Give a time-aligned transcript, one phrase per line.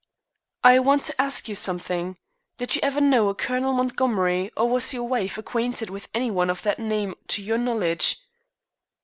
[0.63, 2.17] "I want to ask you something.
[2.57, 6.49] Did you ever know a Colonel Montgomery, or was your wife acquainted with any one
[6.49, 8.17] of that name to your knowledge?"